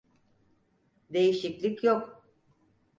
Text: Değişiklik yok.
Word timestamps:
Değişiklik 1.09 1.83
yok. 1.83 2.23